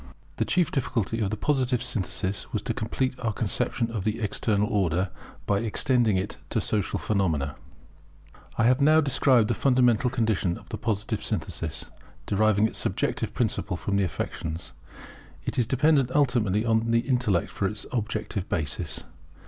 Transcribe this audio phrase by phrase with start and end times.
[0.37, 4.67] [The chief difficulty of the Positive Synthesis was to complete our conception of the External
[4.67, 5.11] Order,
[5.45, 7.55] by extending it to Social phenomena]
[8.57, 11.91] I have now described the fundamental condition of the Positive Synthesis.
[12.25, 14.73] Deriving its subjective principle from the affections,
[15.45, 19.03] it is dependent ultimately on the intellect for its objective basis.